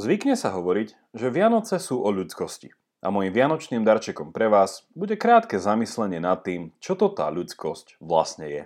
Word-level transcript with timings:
Zvykne 0.00 0.40
sa 0.40 0.56
hovoriť, 0.56 1.12
že 1.12 1.28
Vianoce 1.28 1.76
sú 1.76 2.00
o 2.00 2.08
ľudskosti. 2.08 2.72
A 3.02 3.12
môjim 3.12 3.34
vianočným 3.34 3.84
darčekom 3.84 4.32
pre 4.32 4.48
vás 4.48 4.88
bude 4.96 5.20
krátke 5.20 5.60
zamyslenie 5.60 6.16
nad 6.16 6.40
tým, 6.40 6.72
čo 6.80 6.96
to 6.96 7.12
tá 7.12 7.28
ľudskosť 7.28 8.00
vlastne 8.00 8.46
je. 8.48 8.62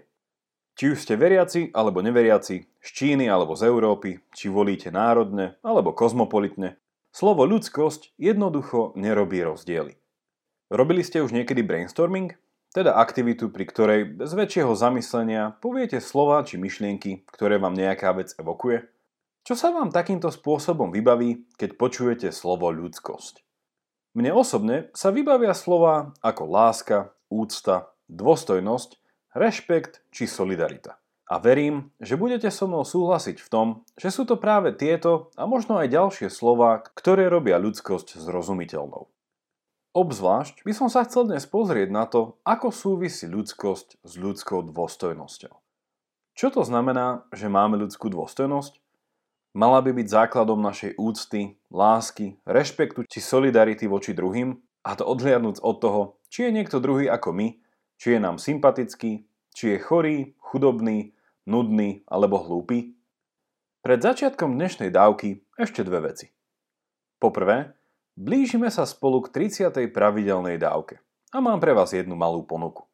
Či 0.76 0.84
už 0.92 0.98
ste 1.02 1.16
veriaci 1.16 1.72
alebo 1.72 2.04
neveriaci, 2.04 2.68
z 2.78 2.88
Číny 2.92 3.26
alebo 3.26 3.56
z 3.56 3.66
Európy, 3.66 4.22
či 4.36 4.52
volíte 4.52 4.92
národne 4.92 5.56
alebo 5.64 5.96
kozmopolitne, 5.96 6.76
slovo 7.10 7.48
ľudskosť 7.48 8.14
jednoducho 8.20 8.92
nerobí 8.94 9.40
rozdiely. 9.40 9.96
Robili 10.68 11.02
ste 11.02 11.24
už 11.24 11.32
niekedy 11.32 11.64
brainstorming? 11.64 12.36
Teda 12.70 13.00
aktivitu, 13.00 13.48
pri 13.48 13.64
ktorej 13.66 14.00
bez 14.20 14.36
väčšieho 14.36 14.76
zamyslenia 14.76 15.58
poviete 15.64 15.96
slova 15.98 16.44
či 16.44 16.60
myšlienky, 16.60 17.24
ktoré 17.34 17.56
vám 17.56 17.72
nejaká 17.72 18.12
vec 18.12 18.36
evokuje? 18.36 18.84
Čo 19.46 19.54
sa 19.54 19.70
vám 19.70 19.94
takýmto 19.94 20.26
spôsobom 20.34 20.90
vybaví, 20.90 21.46
keď 21.54 21.78
počujete 21.78 22.28
slovo 22.34 22.66
ľudskosť? 22.74 23.46
Mne 24.18 24.34
osobne 24.34 24.90
sa 24.90 25.14
vybavia 25.14 25.54
slova 25.54 26.18
ako 26.18 26.50
láska, 26.50 27.14
úcta, 27.30 27.94
dôstojnosť, 28.10 28.98
rešpekt 29.38 30.02
či 30.10 30.26
solidarita. 30.26 30.98
A 31.30 31.38
verím, 31.38 31.94
že 32.02 32.18
budete 32.18 32.50
so 32.50 32.66
mnou 32.66 32.82
súhlasiť 32.82 33.38
v 33.38 33.46
tom, 33.46 33.66
že 33.94 34.10
sú 34.10 34.26
to 34.26 34.34
práve 34.34 34.74
tieto 34.74 35.30
a 35.38 35.46
možno 35.46 35.78
aj 35.78 35.94
ďalšie 35.94 36.26
slova, 36.26 36.82
ktoré 36.82 37.30
robia 37.30 37.62
ľudskosť 37.62 38.18
zrozumiteľnou. 38.18 39.06
Obzvlášť 39.94 40.66
by 40.66 40.72
som 40.74 40.90
sa 40.90 41.06
chcel 41.06 41.30
dnes 41.30 41.46
pozrieť 41.46 41.94
na 41.94 42.10
to, 42.10 42.34
ako 42.42 42.74
súvisí 42.74 43.30
ľudskosť 43.30 44.02
s 44.02 44.12
ľudskou 44.18 44.66
dôstojnosťou. 44.74 45.54
Čo 46.34 46.46
to 46.50 46.66
znamená, 46.66 47.30
že 47.30 47.46
máme 47.46 47.78
ľudskú 47.78 48.10
dôstojnosť? 48.10 48.82
Mala 49.56 49.80
by 49.80 49.96
byť 49.96 50.12
základom 50.12 50.60
našej 50.60 51.00
úcty, 51.00 51.56
lásky, 51.72 52.36
rešpektu 52.44 53.08
či 53.08 53.24
solidarity 53.24 53.88
voči 53.88 54.12
druhým, 54.12 54.52
a 54.84 54.92
to 54.92 55.08
odhliadnúc 55.08 55.64
od 55.64 55.80
toho, 55.80 56.02
či 56.28 56.44
je 56.44 56.60
niekto 56.60 56.76
druhý 56.76 57.08
ako 57.08 57.32
my, 57.32 57.56
či 57.96 58.12
je 58.12 58.18
nám 58.20 58.36
sympatický, 58.36 59.24
či 59.56 59.64
je 59.72 59.78
chorý, 59.80 60.36
chudobný, 60.44 61.16
nudný 61.48 62.04
alebo 62.04 62.36
hlúpy. 62.36 63.00
Pred 63.80 64.04
začiatkom 64.04 64.60
dnešnej 64.60 64.92
dávky 64.92 65.40
ešte 65.56 65.80
dve 65.88 66.12
veci. 66.12 66.28
Poprvé, 67.16 67.72
blížime 68.12 68.68
sa 68.68 68.84
spolu 68.84 69.24
k 69.24 69.48
30. 69.48 69.72
pravidelnej 69.88 70.60
dávke 70.60 71.00
a 71.32 71.40
mám 71.40 71.64
pre 71.64 71.72
vás 71.72 71.96
jednu 71.96 72.12
malú 72.12 72.44
ponuku. 72.44 72.84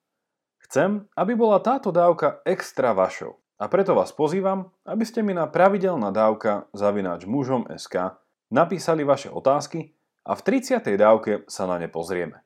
Chcem, 0.63 1.11
aby 1.19 1.35
bola 1.35 1.59
táto 1.59 1.91
dávka 1.91 2.39
extra 2.47 2.95
vašou 2.95 3.42
a 3.63 3.71
preto 3.71 3.95
vás 3.95 4.11
pozývam, 4.11 4.75
aby 4.83 5.07
ste 5.07 5.23
mi 5.23 5.39
na 5.39 5.47
pravidelná 5.47 6.11
dávka 6.11 6.67
zavináč 6.75 7.31
mužom 7.31 7.71
SK 7.71 8.19
napísali 8.51 9.07
vaše 9.07 9.31
otázky 9.31 9.95
a 10.27 10.35
v 10.35 10.59
30. 10.59 10.83
dávke 10.99 11.47
sa 11.47 11.71
na 11.71 11.79
ne 11.79 11.87
pozrieme. 11.87 12.43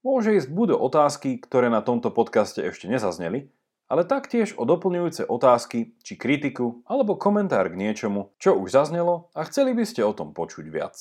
Môže 0.00 0.32
ísť 0.40 0.48
buď 0.48 0.68
o 0.72 0.88
otázky, 0.88 1.36
ktoré 1.36 1.68
na 1.68 1.84
tomto 1.84 2.08
podcaste 2.08 2.64
ešte 2.64 2.88
nezazneli, 2.88 3.52
ale 3.92 4.08
taktiež 4.08 4.56
o 4.56 4.64
doplňujúce 4.64 5.28
otázky 5.28 6.00
či 6.00 6.16
kritiku 6.16 6.80
alebo 6.88 7.20
komentár 7.20 7.68
k 7.68 7.76
niečomu, 7.76 8.32
čo 8.40 8.56
už 8.56 8.72
zaznelo 8.72 9.28
a 9.36 9.44
chceli 9.44 9.76
by 9.76 9.84
ste 9.84 10.00
o 10.00 10.16
tom 10.16 10.32
počuť 10.32 10.64
viac. 10.72 10.96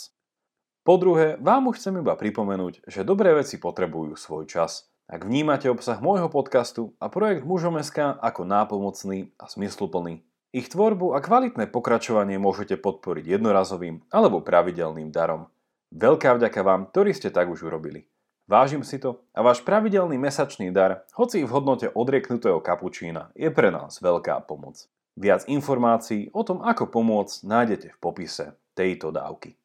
Po 0.83 0.99
druhé, 0.99 1.39
vám 1.39 1.71
už 1.71 1.79
chcem 1.79 2.03
iba 2.03 2.19
pripomenúť, 2.19 2.83
že 2.83 3.07
dobré 3.07 3.31
veci 3.31 3.55
potrebujú 3.63 4.19
svoj 4.19 4.43
čas– 4.43 4.83
ak 5.07 5.23
vnímate 5.23 5.71
obsah 5.71 6.03
môjho 6.03 6.27
podcastu 6.27 6.91
a 6.99 7.07
projekt 7.07 7.47
Mužom.sk 7.47 8.19
ako 8.19 8.43
nápomocný 8.43 9.31
a 9.39 9.47
zmysluplný, 9.47 10.19
ich 10.51 10.67
tvorbu 10.67 11.15
a 11.15 11.23
kvalitné 11.23 11.71
pokračovanie 11.71 12.35
môžete 12.35 12.75
podporiť 12.75 13.39
jednorazovým 13.39 14.03
alebo 14.11 14.43
pravidelným 14.43 15.15
darom. 15.15 15.47
Veľká 15.95 16.35
vďaka 16.35 16.59
vám, 16.59 16.91
ktorí 16.91 17.15
ste 17.15 17.31
tak 17.31 17.47
už 17.47 17.71
urobili. 17.71 18.11
Vážim 18.51 18.83
si 18.83 18.99
to 18.99 19.23
a 19.31 19.39
váš 19.43 19.63
pravidelný 19.63 20.19
mesačný 20.19 20.75
dar, 20.75 21.07
hoci 21.15 21.43
v 21.43 21.51
hodnote 21.55 21.87
odrieknutého 21.87 22.59
kapučína, 22.59 23.31
je 23.31 23.47
pre 23.47 23.71
nás 23.71 24.03
veľká 24.03 24.43
pomoc. 24.43 24.91
Viac 25.15 25.47
informácií 25.47 26.31
o 26.35 26.43
tom, 26.43 26.59
ako 26.59 26.91
pomôcť, 26.91 27.47
nájdete 27.47 27.87
v 27.95 27.97
popise 28.03 28.59
tejto 28.75 29.15
dávky. 29.15 29.55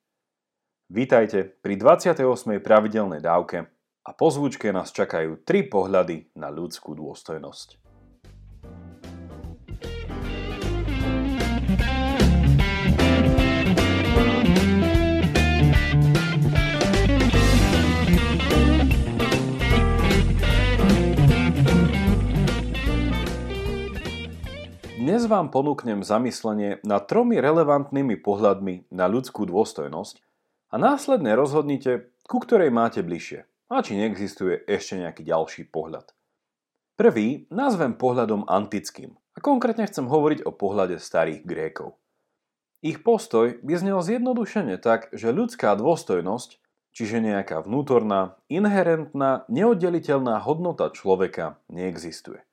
Vítajte 0.86 1.50
pri 1.62 1.74
28. 1.78 2.62
pravidelnej 2.62 3.18
dávke 3.18 3.66
a 4.02 4.10
po 4.10 4.34
zvučke 4.34 4.74
nás 4.74 4.90
čakajú 4.90 5.46
tri 5.46 5.62
pohľady 5.62 6.34
na 6.34 6.50
ľudskú 6.50 6.98
dôstojnosť. 6.98 7.78
Dnes 25.02 25.28
vám 25.30 25.54
ponúknem 25.54 26.02
zamyslenie 26.02 26.82
nad 26.82 27.06
tromi 27.06 27.38
relevantnými 27.38 28.18
pohľadmi 28.18 28.90
na 28.90 29.06
ľudskú 29.06 29.46
dôstojnosť 29.46 30.18
a 30.72 30.74
následne 30.80 31.36
rozhodnite, 31.38 32.10
ku 32.26 32.42
ktorej 32.42 32.72
máte 32.74 33.04
bližšie 33.04 33.51
a 33.72 33.80
či 33.80 33.96
neexistuje 33.96 34.68
ešte 34.68 35.00
nejaký 35.00 35.24
ďalší 35.24 35.72
pohľad. 35.72 36.12
Prvý 37.00 37.48
nazvem 37.48 37.96
pohľadom 37.96 38.44
antickým 38.44 39.16
a 39.32 39.40
konkrétne 39.40 39.88
chcem 39.88 40.04
hovoriť 40.04 40.44
o 40.44 40.52
pohľade 40.52 41.00
starých 41.00 41.40
Grékov. 41.48 41.96
Ich 42.84 43.00
postoj 43.00 43.56
by 43.64 43.74
znel 43.80 44.04
zjednodušene 44.04 44.76
tak, 44.76 45.08
že 45.16 45.32
ľudská 45.32 45.72
dôstojnosť, 45.80 46.60
čiže 46.92 47.24
nejaká 47.24 47.64
vnútorná, 47.64 48.36
inherentná, 48.52 49.48
neoddeliteľná 49.48 50.36
hodnota 50.44 50.92
človeka 50.92 51.56
neexistuje. 51.72 52.44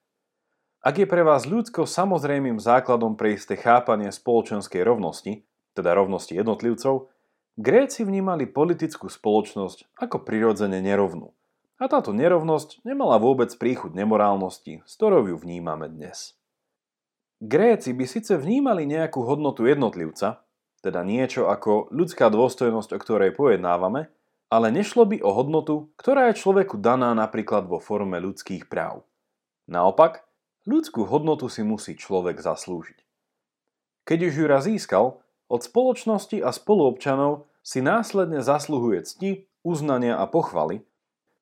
Ak 0.80 0.96
je 0.96 1.04
pre 1.04 1.28
vás 1.28 1.44
ľudsko 1.44 1.84
samozrejmým 1.84 2.64
základom 2.64 3.20
pre 3.20 3.36
isté 3.36 3.60
chápanie 3.60 4.08
spoločenskej 4.16 4.88
rovnosti, 4.88 5.44
teda 5.76 5.92
rovnosti 5.92 6.32
jednotlivcov, 6.32 7.12
Gréci 7.60 8.08
vnímali 8.08 8.48
politickú 8.48 9.12
spoločnosť 9.12 9.92
ako 10.00 10.24
prirodzene 10.24 10.80
nerovnú. 10.80 11.36
A 11.76 11.92
táto 11.92 12.16
nerovnosť 12.16 12.88
nemala 12.88 13.20
vôbec 13.20 13.52
príchuť 13.52 14.00
nemorálnosti, 14.00 14.80
s 14.88 14.96
ktorou 14.96 15.28
ju 15.28 15.36
vnímame 15.36 15.92
dnes. 15.92 16.40
Gréci 17.44 17.92
by 17.92 18.08
síce 18.08 18.40
vnímali 18.40 18.88
nejakú 18.88 19.28
hodnotu 19.28 19.68
jednotlivca, 19.68 20.40
teda 20.80 21.04
niečo 21.04 21.52
ako 21.52 21.92
ľudská 21.92 22.32
dôstojnosť, 22.32 22.96
o 22.96 23.00
ktorej 23.04 23.36
pojednávame, 23.36 24.08
ale 24.48 24.72
nešlo 24.72 25.04
by 25.04 25.20
o 25.20 25.36
hodnotu, 25.36 25.92
ktorá 26.00 26.32
je 26.32 26.40
človeku 26.40 26.80
daná 26.80 27.12
napríklad 27.12 27.68
vo 27.68 27.84
forme 27.84 28.24
ľudských 28.24 28.72
práv. 28.72 29.04
Naopak, 29.68 30.24
ľudskú 30.64 31.04
hodnotu 31.04 31.52
si 31.52 31.68
musí 31.68 32.00
človek 32.00 32.40
zaslúžiť. 32.40 33.04
Keď 34.08 34.20
už 34.32 34.34
ju 34.40 34.46
raz 34.48 34.64
získal, 34.64 35.20
od 35.50 35.66
spoločnosti 35.66 36.40
a 36.40 36.54
spoluobčanov 36.54 37.49
si 37.64 37.84
následne 37.84 38.44
zasluhuje 38.44 39.06
cti, 39.06 39.50
uznania 39.64 40.18
a 40.18 40.26
pochvaly 40.26 40.84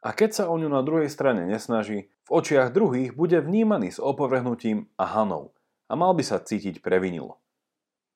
a 0.01 0.13
keď 0.13 0.29
sa 0.33 0.43
o 0.47 0.55
ňu 0.55 0.69
na 0.69 0.85
druhej 0.85 1.09
strane 1.09 1.49
nesnaží, 1.49 2.07
v 2.27 2.29
očiach 2.29 2.71
druhých 2.71 3.17
bude 3.17 3.41
vnímaný 3.41 3.97
s 3.97 3.99
opovrhnutím 3.99 4.87
a 4.99 5.05
hanou 5.09 5.55
a 5.89 5.93
mal 5.95 6.13
by 6.13 6.23
sa 6.23 6.37
cítiť 6.37 6.83
previnilo. 6.83 7.39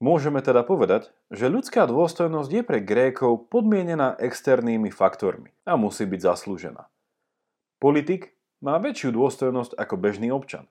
Môžeme 0.01 0.41
teda 0.41 0.66
povedať, 0.66 1.13
že 1.29 1.45
ľudská 1.45 1.85
dôstojnosť 1.85 2.50
je 2.50 2.63
pre 2.66 2.81
Grékov 2.81 3.53
podmienená 3.53 4.18
externými 4.18 4.89
faktormi 4.89 5.53
a 5.62 5.78
musí 5.78 6.09
byť 6.09 6.19
zaslúžená. 6.25 6.89
Politik 7.78 8.33
má 8.66 8.81
väčšiu 8.81 9.13
dôstojnosť 9.13 9.78
ako 9.78 9.95
bežný 10.01 10.33
občan. 10.33 10.66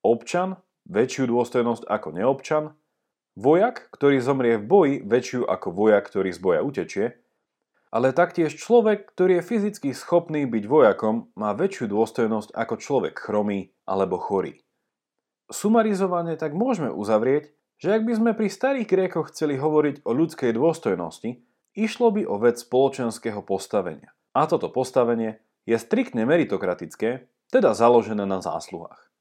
Občan 0.00 0.56
väčšiu 0.88 1.28
dôstojnosť 1.28 1.84
ako 1.84 2.08
neobčan 2.16 2.64
Vojak, 3.32 3.88
ktorý 3.96 4.20
zomrie 4.20 4.60
v 4.60 4.68
boji, 4.68 4.94
väčšiu 5.08 5.48
ako 5.48 5.72
vojak, 5.72 6.04
ktorý 6.04 6.30
z 6.36 6.40
boja 6.40 6.60
utečie, 6.60 7.06
ale 7.92 8.12
taktiež 8.12 8.56
človek, 8.56 9.08
ktorý 9.12 9.40
je 9.40 9.48
fyzicky 9.48 9.88
schopný 9.92 10.48
byť 10.48 10.64
vojakom, 10.64 11.32
má 11.36 11.52
väčšiu 11.56 11.92
dôstojnosť 11.92 12.52
ako 12.52 12.74
človek 12.76 13.14
chromý 13.16 13.72
alebo 13.88 14.20
chorý. 14.20 14.60
Sumarizovane 15.52 16.36
tak 16.40 16.56
môžeme 16.56 16.88
uzavrieť, 16.88 17.52
že 17.76 17.92
ak 17.92 18.08
by 18.08 18.12
sme 18.16 18.30
pri 18.32 18.48
starých 18.48 18.88
Grékoch 18.88 19.28
chceli 19.32 19.60
hovoriť 19.60 20.04
o 20.08 20.12
ľudskej 20.16 20.56
dôstojnosti, 20.56 21.44
išlo 21.76 22.08
by 22.12 22.24
o 22.24 22.36
vec 22.40 22.60
spoločenského 22.60 23.44
postavenia. 23.44 24.12
A 24.32 24.48
toto 24.48 24.72
postavenie 24.72 25.40
je 25.68 25.76
striktne 25.76 26.24
meritokratické, 26.24 27.28
teda 27.52 27.76
založené 27.76 28.24
na 28.24 28.40
zásluhách. 28.40 29.12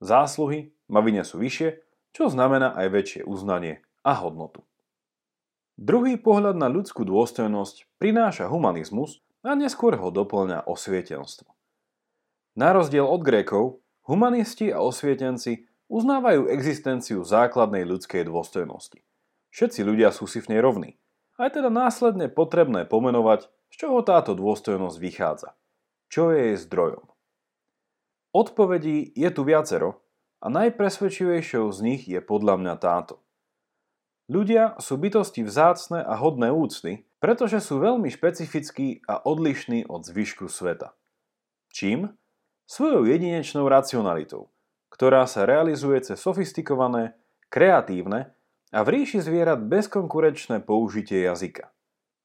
Zásluhy 0.00 0.72
ma 0.88 1.04
vynesú 1.04 1.36
vyššie 1.40 1.85
čo 2.16 2.32
znamená 2.32 2.72
aj 2.72 2.88
väčšie 2.96 3.22
uznanie 3.28 3.84
a 4.00 4.16
hodnotu. 4.16 4.64
Druhý 5.76 6.16
pohľad 6.16 6.56
na 6.56 6.72
ľudskú 6.72 7.04
dôstojnosť 7.04 8.00
prináša 8.00 8.48
humanizmus 8.48 9.20
a 9.44 9.52
neskôr 9.52 9.92
ho 10.00 10.08
doplňa 10.08 10.64
osvietenstvo. 10.64 11.52
Na 12.56 12.72
rozdiel 12.72 13.04
od 13.04 13.20
Grékov, 13.20 13.84
humanisti 14.08 14.72
a 14.72 14.80
osvietenci 14.80 15.68
uznávajú 15.92 16.48
existenciu 16.48 17.20
základnej 17.20 17.84
ľudskej 17.84 18.24
dôstojnosti. 18.24 19.04
Všetci 19.52 19.84
ľudia 19.84 20.08
sú 20.08 20.24
si 20.24 20.40
v 20.40 20.56
nej 20.56 20.64
rovní 20.64 20.96
a 21.36 21.44
je 21.44 21.60
teda 21.60 21.68
následne 21.68 22.32
potrebné 22.32 22.88
pomenovať, 22.88 23.52
z 23.68 23.74
čoho 23.76 24.00
táto 24.00 24.32
dôstojnosť 24.32 24.96
vychádza. 24.96 25.52
Čo 26.08 26.32
je 26.32 26.48
jej 26.48 26.58
zdrojom? 26.64 27.12
Odpovedí 28.32 29.12
je 29.12 29.28
tu 29.28 29.44
viacero 29.44 30.05
a 30.40 30.46
najpresvedčivejšou 30.52 31.70
z 31.72 31.78
nich 31.82 32.02
je 32.06 32.20
podľa 32.20 32.60
mňa 32.60 32.74
táto. 32.78 33.22
Ľudia 34.26 34.74
sú 34.82 34.98
bytosti 34.98 35.46
vzácne 35.46 36.02
a 36.02 36.18
hodné 36.18 36.50
úcty, 36.50 37.06
pretože 37.22 37.62
sú 37.62 37.78
veľmi 37.78 38.10
špecifickí 38.10 39.06
a 39.06 39.22
odlišní 39.22 39.86
od 39.86 40.02
zvyšku 40.02 40.50
sveta. 40.50 40.98
Čím? 41.70 42.10
Svojou 42.66 43.06
jedinečnou 43.06 43.70
racionalitou, 43.70 44.50
ktorá 44.90 45.30
sa 45.30 45.46
realizuje 45.46 46.02
cez 46.02 46.18
sofistikované, 46.18 47.14
kreatívne 47.46 48.34
a 48.74 48.82
v 48.82 48.88
ríši 48.98 49.22
zvierat 49.22 49.62
bezkonkurenčné 49.62 50.66
použitie 50.66 51.22
jazyka. 51.22 51.70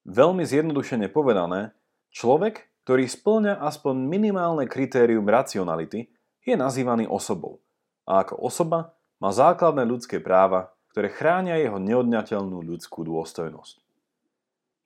Veľmi 0.02 0.42
zjednodušene 0.42 1.06
povedané, 1.06 1.70
človek, 2.10 2.66
ktorý 2.82 3.06
splňa 3.06 3.62
aspoň 3.62 3.94
minimálne 4.10 4.66
kritérium 4.66 5.30
racionality, 5.30 6.10
je 6.42 6.54
nazývaný 6.58 7.06
osobou. 7.06 7.62
A 8.12 8.28
ako 8.28 8.36
osoba 8.44 8.92
má 9.24 9.32
základné 9.32 9.88
ľudské 9.88 10.20
práva, 10.20 10.76
ktoré 10.92 11.08
chránia 11.08 11.56
jeho 11.56 11.80
neodňateľnú 11.80 12.60
ľudskú 12.60 13.08
dôstojnosť. 13.08 13.80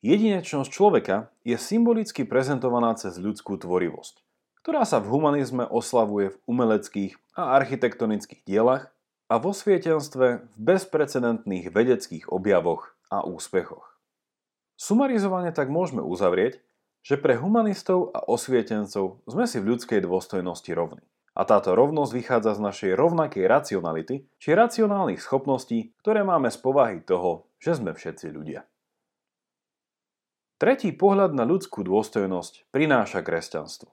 Jedinečnosť 0.07 0.71
človeka 0.71 1.35
je 1.43 1.59
symbolicky 1.59 2.23
prezentovaná 2.23 2.95
cez 2.95 3.19
ľudskú 3.19 3.59
tvorivosť, 3.59 4.23
ktorá 4.63 4.87
sa 4.87 5.03
v 5.03 5.11
humanizme 5.11 5.67
oslavuje 5.67 6.39
v 6.39 6.41
umeleckých 6.47 7.19
a 7.35 7.59
architektonických 7.59 8.47
dielach 8.47 8.95
a 9.27 9.43
vo 9.43 9.51
svietenstve 9.51 10.47
v 10.47 10.55
bezprecedentných 10.55 11.75
vedeckých 11.75 12.31
objavoch 12.31 12.95
a 13.11 13.27
úspechoch. 13.27 13.99
Sumarizovane 14.79 15.51
tak 15.51 15.67
môžeme 15.67 16.07
uzavrieť, 16.07 16.63
že 17.03 17.19
pre 17.19 17.35
humanistov 17.35 18.15
a 18.15 18.23
osvietencov 18.23 19.19
sme 19.27 19.51
si 19.51 19.59
v 19.59 19.75
ľudskej 19.75 20.07
dôstojnosti 20.07 20.71
rovní. 20.71 21.03
A 21.37 21.45
táto 21.45 21.77
rovnosť 21.77 22.17
vychádza 22.17 22.57
z 22.57 22.65
našej 22.65 22.93
rovnakej 22.97 23.45
racionality, 23.45 24.25
či 24.41 24.57
racionálnych 24.57 25.21
schopností, 25.21 25.93
ktoré 26.01 26.25
máme 26.25 26.49
z 26.49 26.57
povahy 26.57 27.05
toho, 27.05 27.53
že 27.61 27.77
sme 27.77 27.93
všetci 27.93 28.33
ľudia. 28.33 28.65
Tretí 30.57 30.97
pohľad 30.97 31.37
na 31.37 31.45
ľudskú 31.45 31.85
dôstojnosť 31.85 32.73
prináša 32.73 33.21
kresťanstvo. 33.21 33.93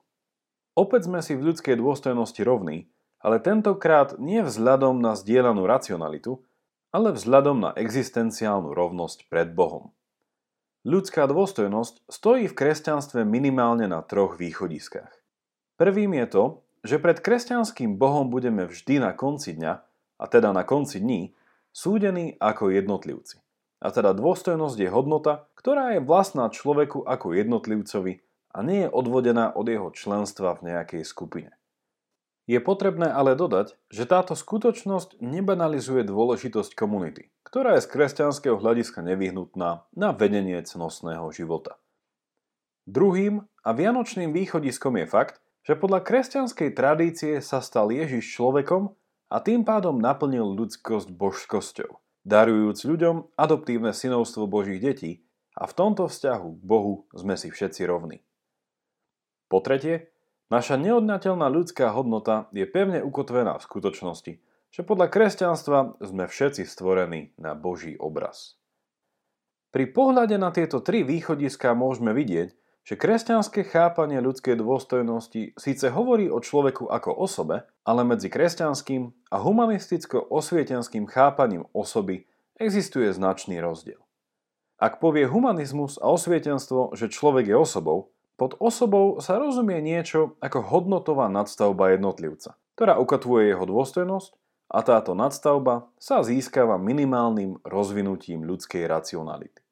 Opäť 0.72 1.12
sme 1.12 1.20
si 1.20 1.36
v 1.36 1.52
ľudskej 1.52 1.76
dôstojnosti 1.76 2.40
rovní, 2.40 2.88
ale 3.20 3.36
tentokrát 3.44 4.16
nie 4.16 4.40
vzhľadom 4.40 5.04
na 5.04 5.12
zdieľanú 5.12 5.68
racionalitu, 5.68 6.40
ale 6.96 7.12
vzhľadom 7.12 7.60
na 7.60 7.70
existenciálnu 7.76 8.72
rovnosť 8.72 9.28
pred 9.28 9.52
Bohom. 9.52 9.92
Ľudská 10.88 11.28
dôstojnosť 11.28 12.08
stojí 12.08 12.48
v 12.48 12.56
kresťanstve 12.56 13.28
minimálne 13.28 13.84
na 13.84 14.00
troch 14.00 14.40
východiskách. 14.40 15.12
Prvým 15.76 16.16
je 16.16 16.26
to, 16.32 16.44
že 16.84 17.00
pred 17.00 17.18
kresťanským 17.18 17.96
Bohom 17.96 18.28
budeme 18.28 18.68
vždy 18.68 19.00
na 19.00 19.16
konci 19.16 19.56
dňa, 19.56 19.72
a 20.20 20.24
teda 20.28 20.52
na 20.52 20.62
konci 20.62 21.00
dní, 21.00 21.32
súdení 21.74 22.36
ako 22.38 22.70
jednotlivci. 22.70 23.40
A 23.82 23.90
teda 23.90 24.14
dôstojnosť 24.14 24.76
je 24.78 24.88
hodnota, 24.92 25.50
ktorá 25.58 25.96
je 25.96 26.00
vlastná 26.04 26.46
človeku 26.52 27.02
ako 27.04 27.34
jednotlivcovi 27.34 28.22
a 28.54 28.58
nie 28.62 28.86
je 28.86 28.92
odvodená 28.92 29.50
od 29.50 29.66
jeho 29.66 29.90
členstva 29.90 30.54
v 30.60 30.70
nejakej 30.70 31.02
skupine. 31.02 31.52
Je 32.44 32.60
potrebné 32.60 33.08
ale 33.08 33.32
dodať, 33.32 33.72
že 33.88 34.04
táto 34.04 34.36
skutočnosť 34.36 35.16
nebanalizuje 35.24 36.04
dôležitosť 36.04 36.76
komunity, 36.76 37.32
ktorá 37.40 37.80
je 37.80 37.88
z 37.88 37.90
kresťanského 37.96 38.60
hľadiska 38.60 39.00
nevyhnutná 39.00 39.88
na 39.96 40.08
vedenie 40.12 40.60
cnostného 40.60 41.24
života. 41.32 41.80
Druhým 42.84 43.48
a 43.64 43.70
vianočným 43.72 44.36
východiskom 44.36 45.00
je 45.00 45.06
fakt, 45.08 45.40
že 45.64 45.74
podľa 45.74 46.04
kresťanskej 46.04 46.70
tradície 46.76 47.34
sa 47.40 47.64
stal 47.64 47.88
Ježiš 47.90 48.36
človekom 48.36 48.92
a 49.32 49.36
tým 49.40 49.64
pádom 49.64 49.96
naplnil 49.96 50.44
ľudskosť 50.54 51.08
božskosťou, 51.10 51.90
darujúc 52.22 52.78
ľuďom 52.84 53.34
adoptívne 53.34 53.96
synovstvo 53.96 54.44
Božích 54.46 54.78
detí 54.78 55.12
a 55.56 55.64
v 55.64 55.72
tomto 55.72 56.06
vzťahu 56.06 56.48
k 56.60 56.62
Bohu 56.62 57.08
sme 57.16 57.34
si 57.40 57.48
všetci 57.48 57.82
rovní. 57.88 58.20
Po 59.48 59.64
tretie, 59.64 60.14
Naša 60.52 60.76
neodnateľná 60.76 61.48
ľudská 61.48 61.88
hodnota 61.96 62.52
je 62.52 62.68
pevne 62.68 63.00
ukotvená 63.00 63.56
v 63.56 63.66
skutočnosti, 63.66 64.32
že 64.70 64.80
podľa 64.84 65.08
kresťanstva 65.08 65.98
sme 66.04 66.28
všetci 66.28 66.68
stvorení 66.68 67.32
na 67.40 67.56
Boží 67.56 67.96
obraz. 67.96 68.60
Pri 69.72 69.90
pohľade 69.90 70.36
na 70.36 70.52
tieto 70.52 70.84
tri 70.84 71.02
východiska 71.02 71.72
môžeme 71.72 72.12
vidieť, 72.12 72.54
že 72.84 73.00
kresťanské 73.00 73.64
chápanie 73.64 74.20
ľudskej 74.20 74.60
dôstojnosti 74.60 75.56
síce 75.56 75.86
hovorí 75.88 76.28
o 76.28 76.36
človeku 76.36 76.84
ako 76.92 77.16
osobe, 77.16 77.64
ale 77.80 78.04
medzi 78.04 78.28
kresťanským 78.28 79.32
a 79.32 79.36
humanisticko-osvietenským 79.40 81.08
chápaním 81.08 81.64
osoby 81.72 82.28
existuje 82.60 83.08
značný 83.16 83.56
rozdiel. 83.64 84.04
Ak 84.76 85.00
povie 85.00 85.24
humanizmus 85.24 85.96
a 85.96 86.12
osvietenstvo, 86.12 86.92
že 86.92 87.08
človek 87.08 87.48
je 87.48 87.56
osobou, 87.56 88.12
pod 88.36 88.58
osobou 88.60 89.16
sa 89.24 89.40
rozumie 89.40 89.80
niečo 89.80 90.36
ako 90.44 90.60
hodnotová 90.60 91.32
nadstavba 91.32 91.96
jednotlivca, 91.96 92.60
ktorá 92.76 93.00
ukatvuje 93.00 93.48
jeho 93.48 93.64
dôstojnosť 93.64 94.30
a 94.68 94.78
táto 94.84 95.16
nadstavba 95.16 95.88
sa 95.96 96.20
získava 96.20 96.76
minimálnym 96.76 97.62
rozvinutím 97.64 98.44
ľudskej 98.44 98.84
racionality. 98.84 99.62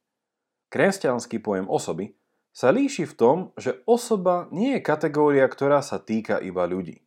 Kresťanský 0.73 1.45
pojem 1.45 1.69
osoby 1.69 2.17
sa 2.53 2.69
líši 2.73 3.09
v 3.09 3.15
tom, 3.17 3.37
že 3.57 3.81
osoba 3.89 4.49
nie 4.53 4.77
je 4.79 4.85
kategória, 4.85 5.49
ktorá 5.49 5.81
sa 5.81 5.97
týka 6.01 6.37
iba 6.41 6.69
ľudí. 6.69 7.05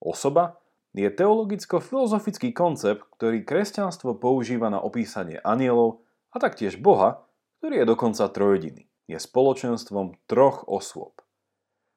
Osoba 0.00 0.60
je 0.96 1.06
teologicko-filozofický 1.06 2.50
koncept, 2.56 3.04
ktorý 3.20 3.44
kresťanstvo 3.44 4.16
používa 4.16 4.72
na 4.72 4.80
opísanie 4.80 5.38
anielov 5.44 6.02
a 6.32 6.40
taktiež 6.40 6.80
Boha, 6.80 7.28
ktorý 7.60 7.84
je 7.84 7.86
dokonca 7.86 8.24
trojediný 8.32 8.90
je 9.10 9.18
spoločenstvom 9.18 10.14
troch 10.30 10.62
osôb. 10.70 11.18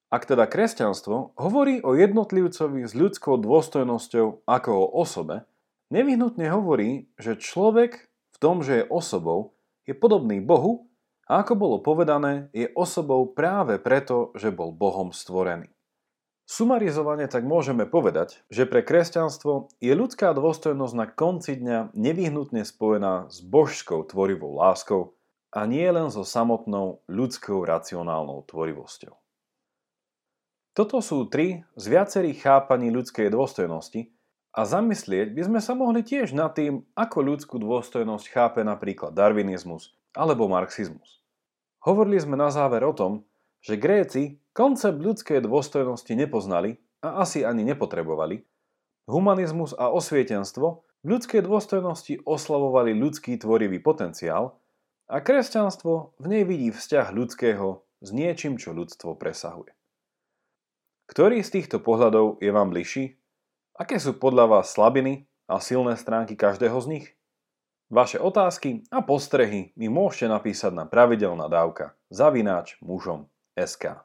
Ak 0.10 0.26
teda 0.26 0.50
kresťanstvo 0.50 1.38
hovorí 1.38 1.82
o 1.86 1.94
jednotlivcovi 1.94 2.86
s 2.86 2.98
ľudskou 2.98 3.38
dôstojnosťou 3.38 4.46
ako 4.46 4.72
o 4.74 4.86
osobe, 4.98 5.46
nevyhnutne 5.94 6.50
hovorí, 6.50 7.10
že 7.22 7.38
človek 7.38 8.10
v 8.10 8.38
tom, 8.42 8.66
že 8.66 8.82
je 8.82 8.90
osobou, 8.90 9.58
je 9.86 9.94
podobný 9.94 10.42
Bohu 10.42 10.90
a 11.30 11.44
ako 11.44 11.54
bolo 11.56 11.78
povedané, 11.80 12.52
je 12.52 12.68
osobou 12.76 13.24
práve 13.32 13.80
preto, 13.80 14.36
že 14.36 14.52
bol 14.52 14.76
Bohom 14.76 15.16
stvorený. 15.16 15.72
Sumarizovane 16.44 17.32
tak 17.32 17.48
môžeme 17.48 17.88
povedať, 17.88 18.44
že 18.52 18.68
pre 18.68 18.84
kresťanstvo 18.84 19.72
je 19.80 19.94
ľudská 19.96 20.36
dôstojnosť 20.36 20.96
na 20.96 21.08
konci 21.08 21.56
dňa 21.56 21.96
nevyhnutne 21.96 22.68
spojená 22.68 23.32
s 23.32 23.40
božskou 23.40 24.04
tvorivou 24.04 24.60
láskou, 24.60 25.16
a 25.54 25.70
nie 25.70 25.86
len 25.86 26.10
so 26.10 26.26
samotnou 26.26 27.06
ľudskou 27.06 27.62
racionálnou 27.62 28.42
tvorivosťou. 28.50 29.14
Toto 30.74 30.98
sú 31.06 31.30
tri 31.30 31.62
z 31.78 31.86
viacerých 31.86 32.42
chápaní 32.42 32.90
ľudskej 32.90 33.30
dôstojnosti 33.30 34.10
a 34.58 34.66
zamyslieť 34.66 35.38
by 35.38 35.42
sme 35.46 35.60
sa 35.62 35.78
mohli 35.78 36.02
tiež 36.02 36.34
nad 36.34 36.58
tým, 36.58 36.82
ako 36.98 37.18
ľudskú 37.22 37.62
dôstojnosť 37.62 38.26
chápe 38.34 38.66
napríklad 38.66 39.14
darwinizmus 39.14 39.94
alebo 40.14 40.50
marxizmus. 40.50 41.22
Hovorili 41.84 42.22
sme 42.22 42.40
na 42.40 42.48
záver 42.48 42.86
o 42.88 42.96
tom, 42.96 43.28
že 43.60 43.80
Gréci 43.80 44.40
koncept 44.56 45.00
ľudskej 45.02 45.44
dôstojnosti 45.44 46.14
nepoznali 46.16 46.80
a 47.04 47.26
asi 47.26 47.44
ani 47.44 47.68
nepotrebovali, 47.68 48.46
humanizmus 49.10 49.76
a 49.76 49.92
osvietenstvo 49.92 50.68
v 51.04 51.08
ľudskej 51.08 51.44
dôstojnosti 51.44 52.24
oslavovali 52.24 52.96
ľudský 52.96 53.36
tvorivý 53.36 53.84
potenciál 53.84 54.56
a 55.12 55.20
kresťanstvo 55.20 56.16
v 56.16 56.26
nej 56.32 56.44
vidí 56.48 56.72
vzťah 56.72 57.12
ľudského 57.12 57.84
s 58.00 58.10
niečím, 58.16 58.56
čo 58.56 58.72
ľudstvo 58.72 59.20
presahuje. 59.20 59.76
Ktorý 61.12 61.44
z 61.44 61.60
týchto 61.60 61.84
pohľadov 61.84 62.40
je 62.40 62.52
vám 62.56 62.72
bližší? 62.72 63.20
Aké 63.76 64.00
sú 64.00 64.16
podľa 64.16 64.48
vás 64.48 64.72
slabiny 64.72 65.28
a 65.52 65.60
silné 65.60 66.00
stránky 66.00 66.40
každého 66.40 66.80
z 66.80 66.88
nich? 66.88 67.06
Vaše 67.94 68.18
otázky 68.18 68.90
a 68.90 69.06
postrehy 69.06 69.70
mi 69.78 69.86
môžete 69.86 70.26
napísať 70.26 70.74
na 70.74 70.90
pravidelná 70.90 71.46
dávka 71.46 71.94
zavináč 72.10 72.82
mužom 72.82 73.30
SK. 73.54 74.02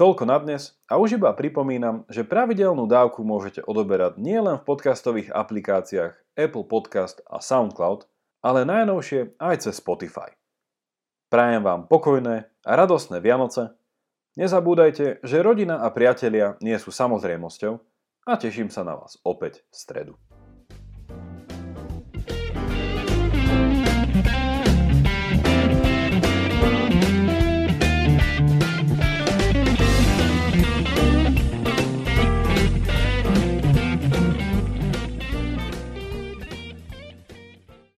Toľko 0.00 0.24
na 0.24 0.40
dnes 0.40 0.80
a 0.88 0.96
už 0.96 1.20
iba 1.20 1.28
pripomínam, 1.36 2.08
že 2.08 2.24
pravidelnú 2.24 2.88
dávku 2.88 3.20
môžete 3.20 3.60
odoberať 3.68 4.16
nielen 4.16 4.56
v 4.56 4.64
podcastových 4.64 5.28
aplikáciách 5.28 6.40
Apple 6.40 6.64
Podcast 6.64 7.20
a 7.28 7.44
SoundCloud, 7.44 8.08
ale 8.40 8.64
najnovšie 8.64 9.36
aj 9.36 9.68
cez 9.68 9.76
Spotify. 9.76 10.32
Prajem 11.28 11.60
vám 11.60 11.92
pokojné 11.92 12.48
a 12.64 12.72
radostné 12.72 13.20
Vianoce. 13.20 13.76
Nezabúdajte, 14.40 15.20
že 15.20 15.44
rodina 15.44 15.84
a 15.84 15.92
priatelia 15.92 16.56
nie 16.64 16.80
sú 16.80 16.88
samozrejmosťou 16.88 17.76
a 18.24 18.32
teším 18.40 18.72
sa 18.72 18.88
na 18.88 18.96
vás 18.96 19.20
opäť 19.20 19.68
v 19.68 19.76
stredu. 19.76 20.14